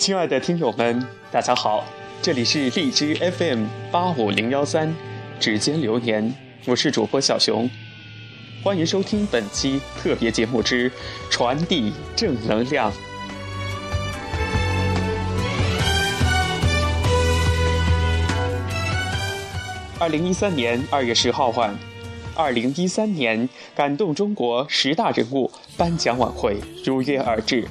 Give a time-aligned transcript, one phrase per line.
[0.00, 1.84] 亲爱的听友们，大家好，
[2.22, 4.96] 这里是荔枝 FM 八五零幺三，
[5.38, 6.34] 指尖流年，
[6.64, 7.68] 我是主播小熊，
[8.64, 10.90] 欢迎收听本期特别节目之
[11.28, 12.90] 传递正能量。
[19.98, 21.78] 二零一三年二月十号晚，
[22.34, 26.56] 二零一三年感动中国十大人物颁奖晚会
[26.86, 27.68] 如约而至。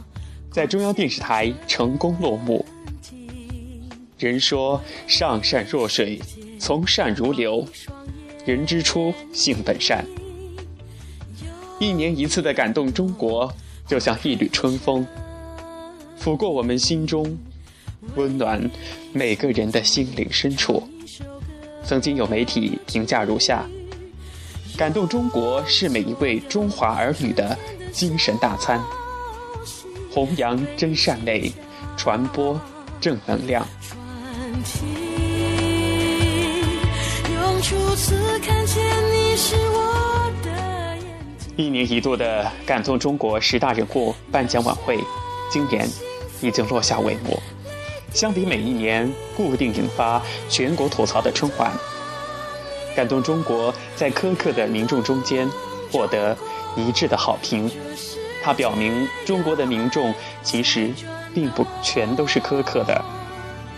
[0.52, 2.66] 在中央电视台成功落幕。
[4.18, 6.20] 人说上善若水，
[6.60, 7.66] 从善如流。
[8.46, 10.04] 人之初，性本善。
[11.80, 13.54] 一年一次的感动中国，
[13.88, 15.06] 就像一缕春风，
[16.18, 17.38] 拂过我们心中，
[18.16, 18.70] 温暖
[19.14, 20.84] 每个人的心灵深处。
[21.86, 23.66] 曾经有媒体评价如下：
[24.76, 27.58] 感动中国是每一位中华儿女的
[27.92, 28.82] 精神大餐。
[30.12, 31.52] 弘扬真善美，
[31.96, 32.60] 传播
[33.00, 33.66] 正能量。
[41.56, 44.98] 一年一度的感动中国十大人物颁奖晚会，
[45.52, 45.88] 今年
[46.42, 47.40] 已经落下帷幕。
[48.12, 51.72] 相比每一年固定引发全国吐槽的春晚，
[52.96, 55.48] 感动中国在苛刻的民众中间
[55.92, 56.36] 获得
[56.76, 57.70] 一致的好评。
[58.42, 60.92] 它表明，中国的民众其实
[61.34, 63.04] 并不全都是苛刻的，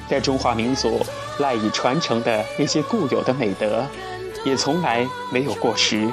[0.08, 1.06] 在中华民族
[1.40, 3.86] 赖以传承的那些固有的美德，
[4.45, 6.08] 也从来没有过时。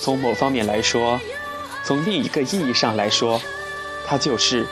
[0.00, 1.20] 从某方面来说，
[1.84, 3.40] 从另一个意义上来说，
[4.06, 4.66] 它就是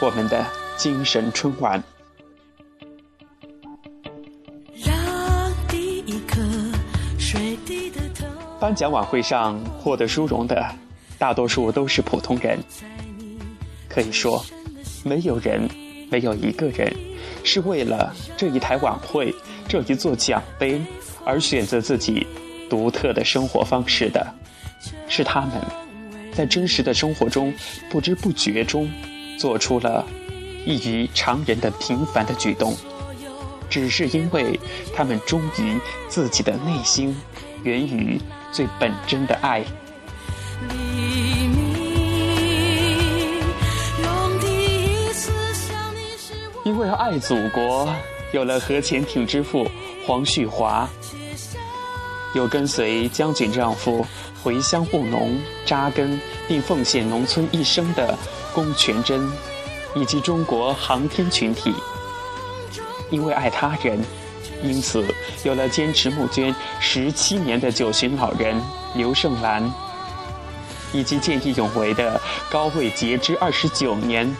[0.00, 0.44] 我们的
[0.76, 1.82] 精神春晚。
[8.60, 10.83] 颁奖晚会上获得殊荣的。
[11.24, 12.58] 大多数都是普通人，
[13.88, 14.44] 可以说，
[15.02, 15.66] 没有人，
[16.10, 16.94] 没有一个人，
[17.42, 19.34] 是为了这一台晚会、
[19.66, 20.78] 这一座奖杯
[21.24, 22.26] 而选择自己
[22.68, 24.34] 独特的生活方式的，
[25.08, 25.52] 是他们，
[26.34, 27.50] 在真实的生活中
[27.90, 28.86] 不知不觉中
[29.38, 30.04] 做出了
[30.66, 32.76] 异于常人的平凡的举动，
[33.70, 34.60] 只是因为
[34.94, 37.16] 他们忠于自己的内心，
[37.62, 38.20] 源于
[38.52, 39.64] 最本真的爱。
[46.94, 47.88] 爱祖国，
[48.32, 49.66] 有了核潜艇之父
[50.06, 50.88] 黄旭华，
[52.34, 54.04] 有跟随将军丈夫
[54.42, 58.16] 回乡务农、扎根并奉献农村一生的
[58.54, 59.30] 龚全珍，
[59.94, 61.74] 以及中国航天群体。
[63.10, 64.00] 因为爱他人，
[64.62, 65.04] 因此
[65.44, 68.60] 有了坚持募捐十七年的九旬老人
[68.94, 69.72] 刘胜兰，
[70.92, 74.34] 以及见义勇为的高位截肢二十九年。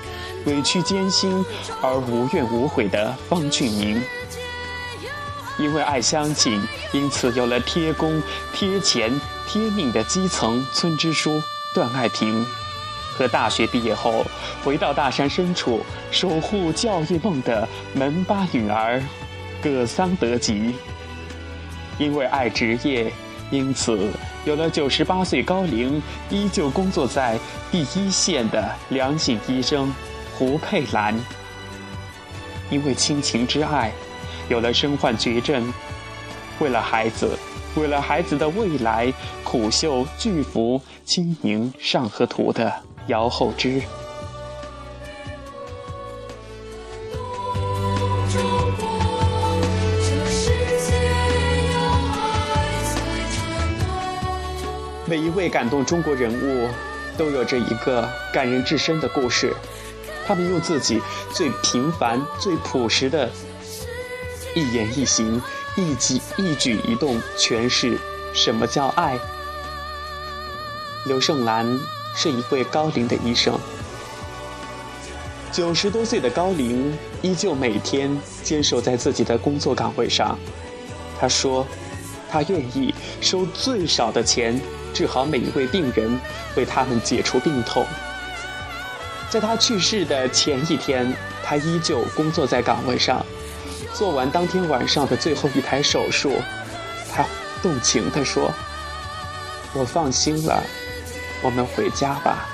[0.47, 1.45] 委屈艰辛
[1.81, 4.03] 而无怨无悔的方俊明，
[5.59, 6.61] 因为爱乡亲，
[6.93, 8.23] 因此有了贴工、
[8.53, 9.11] 贴钱、
[9.49, 11.43] 贴命的基层村支书
[11.75, 12.45] 段爱平，
[13.17, 14.25] 和大学毕业后
[14.63, 19.03] 回到大山深处守护教育梦的门巴女儿
[19.63, 20.75] 葛桑德吉。
[21.97, 23.13] 因为爱职业，
[23.51, 24.11] 因此
[24.45, 27.39] 有了九十八岁高龄依旧工作在
[27.71, 29.91] 第一线的良心医生。
[30.37, 31.15] 胡佩兰，
[32.69, 33.93] 因为亲情之爱，
[34.49, 35.73] 有了身患绝症，
[36.59, 37.39] 为了孩子，
[37.77, 39.13] 为了孩子的未来，
[39.45, 42.73] 苦绣巨幅《清明上河图》的
[43.07, 43.81] 姚厚之。
[55.07, 56.69] 每一位感动中国人物，
[57.17, 59.55] 都有着一个感人至深的故事。
[60.27, 61.01] 他们用自己
[61.33, 63.31] 最平凡、最朴实的
[64.55, 65.41] 一言一行、
[65.77, 67.99] 一举一举一动，诠释
[68.33, 69.19] 什么叫爱。
[71.07, 71.79] 刘胜兰
[72.17, 73.59] 是一位高龄的医生，
[75.53, 80.39] 九十多岁的高龄，依旧每天坚守在自己的工作岗位上。
[81.21, 81.67] 他说
[82.31, 84.59] ：“他愿意收最少的钱，
[84.95, 86.19] 治好每一位病人，
[86.57, 87.85] 为他们解除病痛。”
[89.35, 93.27] 在他去世的前一天，他依旧工作在岗位上，
[93.93, 96.41] 做完当天晚上的最后一台手术，
[97.13, 97.27] 他
[97.61, 98.53] 动情地说
[99.75, 100.63] ：“我放心了，
[101.43, 102.49] 我们回家吧。”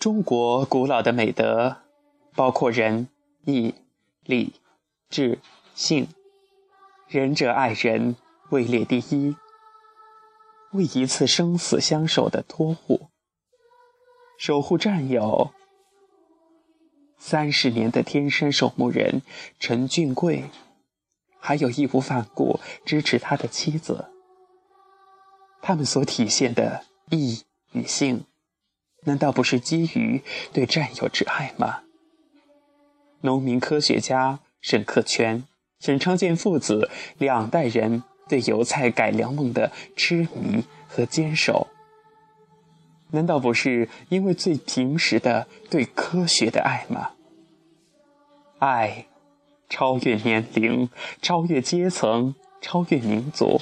[0.00, 1.76] 中国古老的美德。
[2.40, 3.06] 包括仁
[3.44, 3.74] 义、
[4.24, 4.54] 礼、
[5.10, 5.40] 智、
[5.74, 6.08] 信，
[7.06, 8.16] 仁者爱人，
[8.48, 9.36] 位列第一。
[10.72, 13.10] 为一次生死相守的托护，
[14.38, 15.52] 守护战友。
[17.18, 19.20] 三十年的天山守墓人
[19.58, 20.44] 陈俊贵，
[21.38, 24.06] 还有义无反顾支持他的妻子，
[25.60, 28.24] 他们所体现的义与信，
[29.02, 30.22] 难道不是基于
[30.54, 31.82] 对战友之爱吗？
[33.22, 35.44] 农民科学家沈克全、
[35.78, 38.02] 沈昌建父子两代人。
[38.28, 41.66] 对油菜改良梦的痴迷和坚守，
[43.10, 47.10] 难道不是因为最平实的对科学的爱吗？
[48.60, 49.06] 爱，
[49.68, 50.88] 超越年龄，
[51.20, 53.60] 超越阶层，超越民族，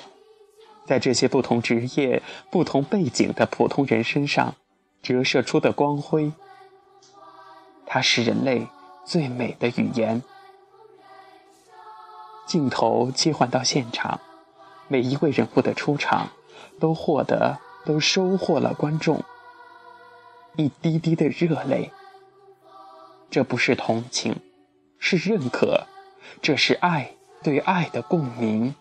[0.84, 4.54] 在这些不同职业、不同背景的普通人身上
[5.00, 6.30] 折射出的光辉，
[7.86, 8.66] 它是人类
[9.08, 10.22] 最美的语言。
[12.46, 14.20] 镜头切换到现场。
[14.86, 16.28] 每一位人物的出场，
[16.78, 19.22] 都获得、都收获了观众
[20.56, 21.90] 一滴滴的热泪。
[23.30, 24.36] 这不是同情，
[24.98, 25.86] 是认可，
[26.40, 28.74] 这是爱对爱的共鸣。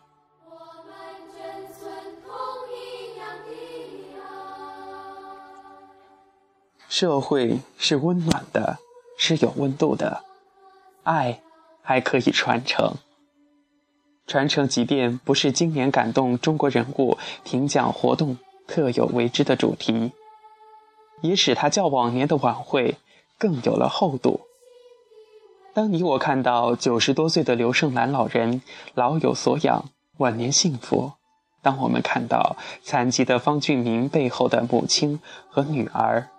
[6.89, 8.79] 社会是温暖的，
[9.17, 10.23] 是有温度的，
[11.03, 11.41] 爱
[11.81, 12.93] 还可以传承。
[14.25, 18.37] 传承，即便不是今年感动中国人物评奖活动
[18.67, 20.11] 特有为之的主题，
[21.21, 22.97] 也使它较往年的晚会
[23.39, 24.41] 更有了厚度。
[25.73, 28.61] 当你我看到九十多岁的刘胜男老人
[28.93, 29.85] 老有所养，
[30.17, 31.13] 晚年幸福；
[31.61, 36.29] 当我们看到残疾的方俊明背后的母亲和女儿；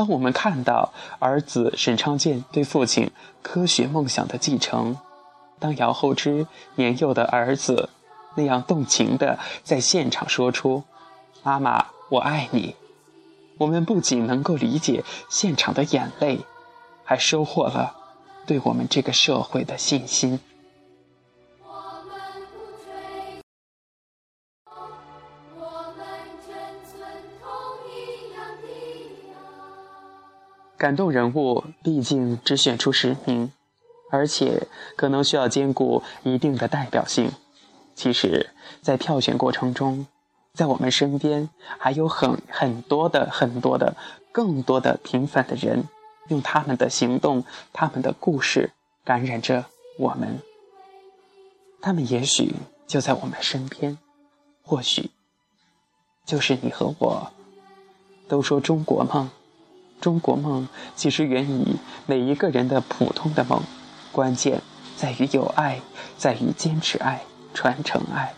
[0.00, 3.10] 当我们看到儿子沈昌健对父亲
[3.42, 4.96] 科学梦想的继承。
[5.58, 7.90] 当姚厚之年幼的儿子
[8.34, 10.84] 那样动情地在现场说出
[11.44, 12.76] “妈妈，我爱你”，
[13.60, 16.46] 我们不仅能够理解现场的眼泪，
[17.04, 17.94] 还收获了
[18.46, 20.40] 对我们这个社会的信心。
[30.80, 33.52] 感动人物毕竟只选出十名。
[34.12, 34.66] 而且
[34.96, 37.30] 可能需要兼顾一定的代表性。
[37.94, 38.50] 其实，
[38.80, 40.06] 在票选过程中，
[40.54, 43.94] 在我们身边还有很很多的、很多的、
[44.32, 45.84] 更多的平凡的人，
[46.28, 48.72] 用他们的行动、他们的故事
[49.04, 49.66] 感染着
[49.98, 50.40] 我们。
[51.80, 52.54] 他们也许
[52.88, 53.96] 就在我们身边，
[54.62, 55.10] 或许
[56.24, 57.30] 就是你和我。
[58.26, 59.30] 都说中国梦，
[60.00, 60.66] 中国梦
[60.96, 61.76] 其实源于
[62.06, 63.62] 每一个人的普通的梦。
[64.12, 64.60] 关键
[64.96, 65.80] 在于有爱，
[66.16, 67.22] 在于坚持爱，
[67.54, 68.34] 传承爱。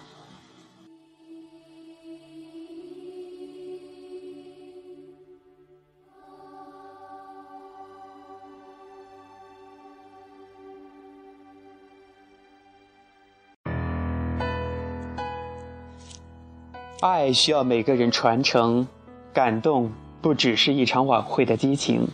[17.01, 18.87] 爱需要每个人传承，
[19.33, 19.91] 感动
[20.23, 22.07] 不只是一场晚会的激情，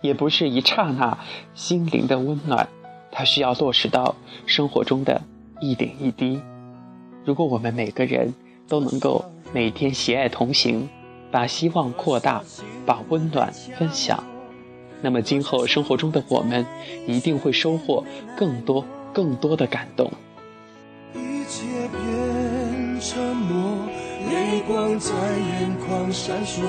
[0.00, 1.18] 也不是一刹那
[1.54, 2.66] 心灵的温暖。
[3.12, 4.14] 它需要落实到
[4.46, 5.22] 生活中的
[5.60, 6.40] 一点一滴。
[7.24, 8.34] 如果我们每个人
[8.66, 10.88] 都能够每天携爱同行，
[11.30, 12.42] 把希望扩大，
[12.84, 14.22] 把温暖分享，
[15.02, 16.64] 那么今后生活中的我们
[17.06, 18.04] 一定会收获
[18.36, 20.10] 更多更多的感动。
[21.14, 23.86] 一切变沉默，
[24.30, 26.62] 泪光在眼眶闪烁，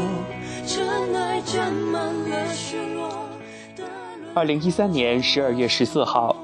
[4.33, 6.35] 二零一三年十二月十四号，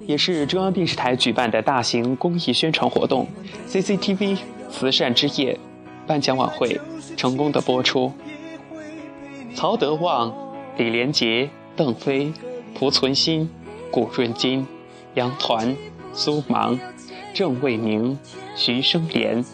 [0.00, 3.28] 也是中央电视台举办的大型公益宣传活动
[3.68, 4.38] ——CCTV
[4.70, 5.58] 慈善之夜
[6.06, 6.80] 颁奖晚会
[7.14, 8.10] 成功的播出。
[9.54, 10.34] 曹德旺、
[10.78, 12.32] 李连杰、邓飞、
[12.74, 13.50] 濮存昕、
[13.90, 14.66] 古润金、
[15.14, 15.76] 杨团、
[16.14, 16.78] 苏芒、
[17.34, 18.18] 郑卫民、
[18.54, 19.44] 徐生莲、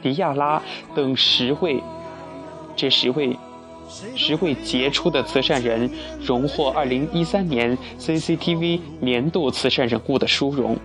[0.00, 0.62] 迪亚拉
[0.94, 1.82] 等十位，
[2.80, 3.36] 这十位。
[4.16, 5.90] 十位杰出的慈善人
[6.24, 10.78] 荣获二零一三年 CCTV 年度慈善人物的殊荣。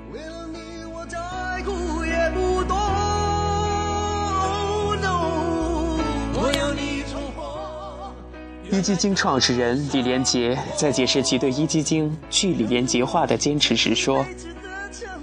[8.69, 14.25] 一基金创始人李连杰在解释其对一基金去李连杰化的坚持时说：“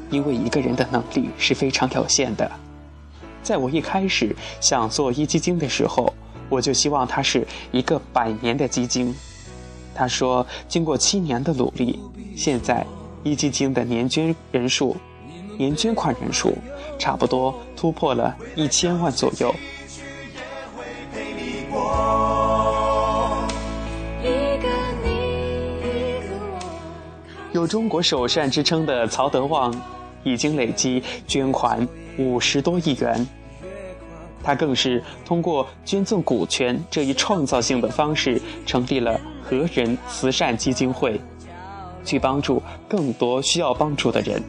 [0.09, 2.51] 因为一个人的能力是非常有限的，
[3.43, 6.11] 在我一开始想做一基金的时候。”
[6.53, 9.15] 我就希望它是一个百年的基金，
[9.95, 11.99] 他说，经过七年的努力，
[12.37, 12.87] 现在
[13.25, 14.95] 壹基金的年捐人数、
[15.57, 16.55] 年捐款人数
[16.99, 19.55] 差不多突破了一千万左右。
[27.53, 29.75] 有中国首善之称的曹德旺，
[30.23, 33.27] 已经累积捐款五十多亿元。
[34.43, 41.21] 他更是通过捐赠股权这一创造性的方式，成立了和人慈善基金会，
[42.05, 44.43] 去帮助更多需要帮助的人。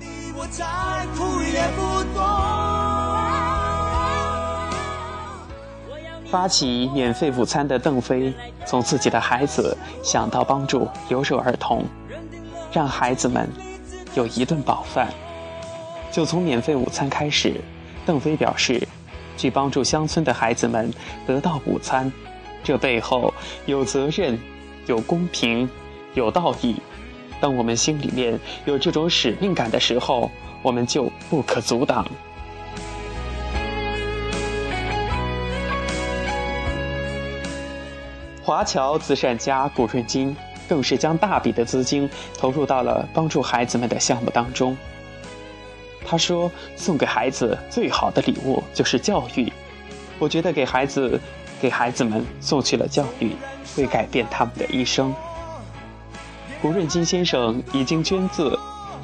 [6.25, 8.33] 发起免费午餐的邓飞，
[8.65, 11.85] 从自己的孩子想到帮助留守儿童。
[12.71, 13.47] 让孩子们
[14.15, 15.07] 有一顿饱饭，
[16.11, 17.61] 就从免费午餐开始。
[18.03, 18.87] 邓飞表示，
[19.37, 20.91] 去帮助乡村的孩子们
[21.25, 22.11] 得到午餐，
[22.63, 23.33] 这背后
[23.65, 24.39] 有责任、
[24.85, 25.69] 有公平、
[26.13, 26.75] 有道义。
[27.39, 32.05] 当我们心里面有这种使命感的时候，我们就不可阻挡。
[38.43, 40.35] 华侨慈善家古润金。
[40.69, 44.75] 更是将大笔的资金投入到了帮助孩子们的项目当中。
[46.05, 49.51] 他说：“送给孩子最好的礼物就是教育。
[50.19, 51.19] 我觉得给孩子、
[51.61, 53.31] 给孩子们送去了教育，
[53.75, 55.13] 会改变他们的一生。”
[56.61, 58.57] 胡润金先生已经捐资，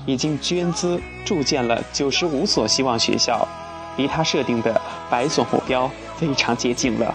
[0.06, 3.46] 已经捐资筑建了九十五所希望学校，
[3.98, 4.80] 离他设定的
[5.10, 7.14] 百所目标非常接近了。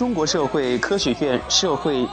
[0.00, 2.08] 中国社会科学院社会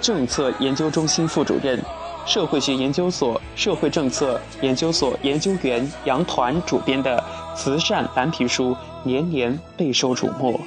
[0.00, 1.76] 政策研究中心副主任、
[2.24, 7.20] 社会学研究所社会政策研究所研究员杨团主编的
[7.56, 10.60] 慈善蓝皮书年年备受瞩目，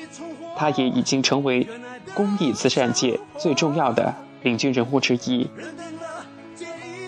[0.57, 1.65] 他也已经成为
[2.13, 5.49] 公益慈善界最重要的领军人物之一。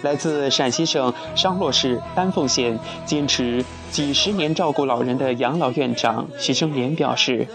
[0.04, 7.46] 来自陕西省商洛市丹凤县，坚持几十年照顾老人的养老院长徐生莲表示。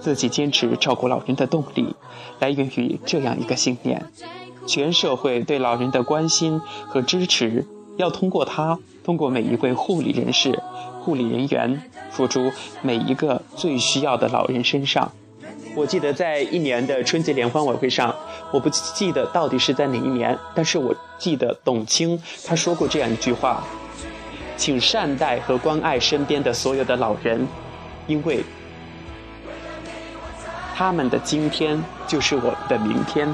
[0.00, 1.94] 自己坚持照顾老人的动力，
[2.38, 4.04] 来源于这样一个信念：
[4.66, 10.62] 全社会对老人的关心和支持，要通过他，通过每一位护理人士、
[11.00, 15.10] 护理人员，付诸每一个最需要的老人身上。
[15.74, 18.14] 我记得在一年的春节联欢晚会上，
[18.52, 23.64] 我不记得到底是在哪一年，但是我记得董卿他说过这样一句话
[24.56, 27.46] ：“请善待和关爱身边的所有的老人，
[28.06, 28.44] 因为。”
[30.78, 33.26] 他们的今天就是我们的明天。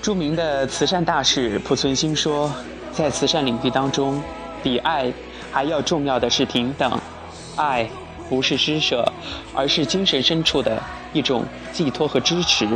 [0.00, 2.50] 著名的慈善大使濮存昕说
[2.90, 4.18] ：“在慈善领域当中，
[4.62, 5.12] 比爱
[5.52, 6.98] 还要重要的是平等。
[7.56, 7.86] 爱
[8.30, 9.06] 不是施舍，
[9.54, 12.66] 而是精神深处的一种寄托和支持。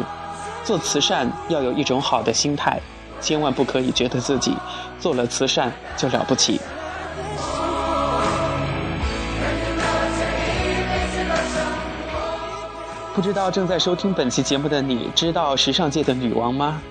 [0.62, 2.78] 做慈善要有一种好的心态。”
[3.20, 4.54] 千万不可以觉得自己
[4.98, 6.60] 做了慈善就了不起。
[13.14, 16.82] 不知道正在收听本期节目的你，知道时尚界的女王吗？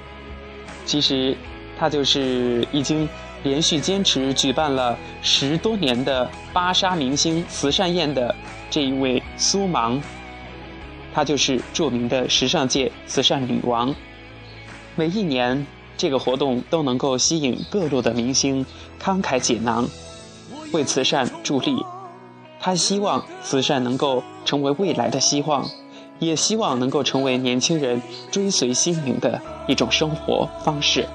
[0.84, 1.38] 其实，
[1.77, 3.08] 她就是已经
[3.44, 8.34] 连续坚持举办了十多年的芭莎明星慈善宴的
[8.72, 10.01] 这一位苏芒。
[11.13, 13.94] 她就是著名的时尚界慈善女王。
[14.96, 15.63] 每一年。
[15.97, 18.65] 这个活动都能够吸引各路的明星
[19.01, 19.87] 慷慨解囊，
[20.71, 21.85] 为慈善助力。
[22.59, 25.69] 他希望慈善能够成为未来的希望，
[26.19, 31.07] 也希望能够成为年轻人追随心灵的一种生活方式。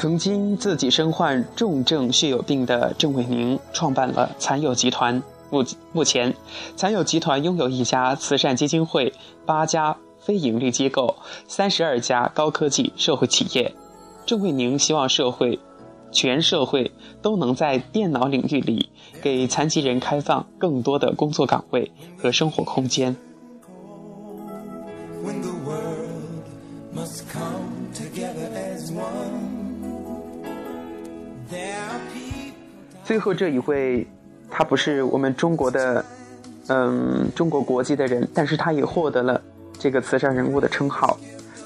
[0.00, 5.22] 曾经自己身患重症血友病的郑伟宁创办了残友集团。
[5.50, 6.34] 目目前，
[6.74, 9.12] 残友集团拥有一家慈善基金会、
[9.44, 11.16] 八家非营利机构、
[11.46, 13.74] 三十二家高科技社会企业。
[14.24, 15.60] 郑伟宁希望社会，
[16.10, 16.90] 全社会
[17.20, 18.88] 都能在电脑领域里
[19.20, 23.14] 给残疾人开放更多的工作岗位和生活空间。
[33.10, 34.06] 最后这一位，
[34.48, 36.04] 他不是我们中国的，
[36.68, 39.42] 嗯，中国国籍的人，但是他也获得了
[39.80, 41.18] 这个慈善人物的称号。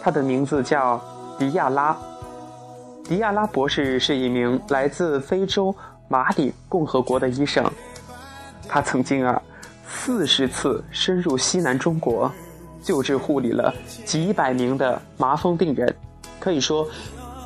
[0.02, 0.98] 他的名字叫
[1.38, 1.94] 迪亚拉。
[3.04, 5.76] 迪亚拉博士是一名来自非洲
[6.08, 7.62] 马里共和国的医生，
[8.66, 9.42] 他曾经啊
[9.86, 12.32] 四十次深入西南中国，
[12.82, 13.70] 救治护理了
[14.06, 15.94] 几百名的麻风病人。
[16.40, 16.88] 可以说，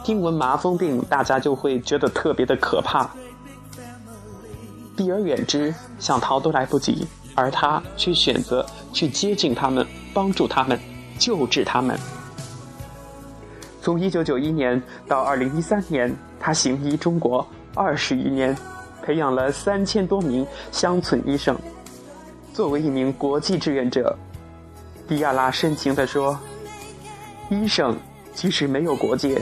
[0.05, 3.11] 听闻麻风病，大家就会觉得特别的可怕，
[4.99, 7.07] 避而远之，想逃都来不及。
[7.37, 10.77] 而他却选择去接近他们，帮助他们，
[11.21, 11.97] 救治他们。
[13.81, 18.57] 从一九九一年到二零一三年，他行医中国二十余年，
[19.05, 21.57] 培养了三千多名乡村医生。
[22.53, 24.19] 作为一名国际志愿者，
[25.07, 26.37] 迪亚拉深情地说
[27.51, 27.97] ：“医生
[28.35, 29.41] 即使没有国界，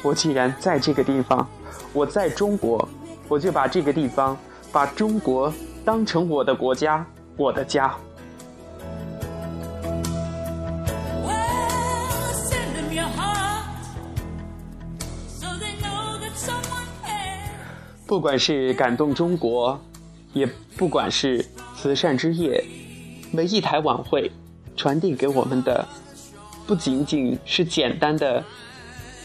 [0.00, 1.44] 我既然在这个地方，
[1.92, 2.88] 我在中国，
[3.26, 4.38] 我就把这个地方，
[4.72, 5.52] 把中国
[5.84, 7.94] 当成我的国家。”我的家。
[18.06, 19.80] 不管是感动中国，
[20.34, 21.42] 也不管是
[21.74, 22.62] 慈善之夜，
[23.32, 24.30] 每一台晚会
[24.76, 25.88] 传递给我们的，
[26.66, 28.44] 不仅仅是简单的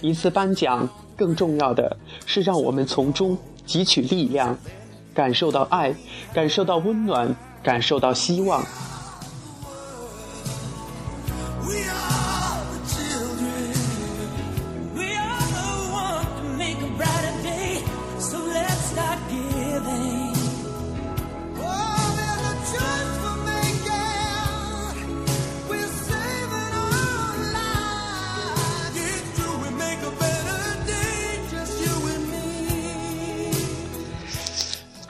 [0.01, 0.88] 一次颁奖，
[1.18, 3.38] 更重要的是让我们从中
[3.68, 4.58] 汲取力量，
[5.17, 5.95] 感受到爱，
[6.31, 7.36] 感受到温暖。
[7.63, 8.63] 感受到希望。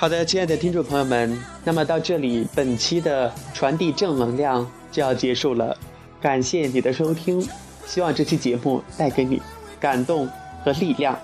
[0.08, 5.78] 好的，亲爱的听众朋友们，那么到这里，本期的传递正能量就要结束了。
[6.22, 7.46] 感谢你的收听，
[7.86, 9.42] 希望这期节目带给你
[9.82, 10.26] 感动
[10.64, 11.20] 和力量，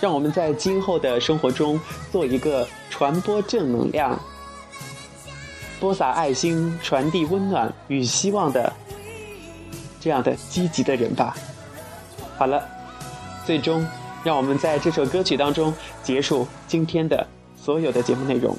[0.00, 1.80] 让我们在今后的生活中
[2.10, 4.20] 做一个传播正能量、
[5.78, 8.72] 播撒爱心、传递温暖与希望的
[10.00, 11.36] 这样的积极的人吧。
[12.36, 12.66] 好了，
[13.46, 13.86] 最终
[14.24, 17.24] 让我们在这首歌曲当中结束今天的。
[17.64, 18.54] 所有的节目内容。